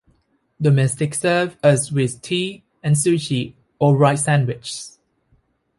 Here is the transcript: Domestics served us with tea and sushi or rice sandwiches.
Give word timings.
Domestics 0.59 1.19
served 1.19 1.63
us 1.63 1.91
with 1.91 2.23
tea 2.23 2.63
and 2.81 2.95
sushi 2.95 3.53
or 3.77 3.95
rice 3.95 4.23
sandwiches. 4.23 4.97